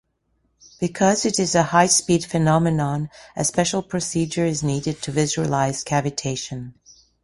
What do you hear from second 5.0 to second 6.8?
to visualize cavitation.